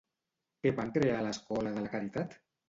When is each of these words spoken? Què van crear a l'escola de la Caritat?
Què 0.63 0.71
van 0.79 0.89
crear 0.95 1.19
a 1.19 1.27
l'escola 1.27 1.75
de 1.77 1.85
la 1.85 1.93
Caritat? 1.99 2.37